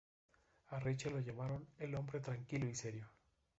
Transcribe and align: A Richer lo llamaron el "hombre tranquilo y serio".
A 0.69 0.79
Richer 0.79 1.11
lo 1.11 1.19
llamaron 1.19 1.67
el 1.77 1.93
"hombre 1.93 2.19
tranquilo 2.21 2.67
y 2.67 2.73
serio". 2.73 3.07